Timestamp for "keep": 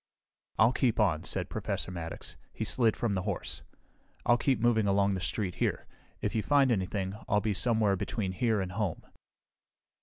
0.71-0.99, 4.35-4.59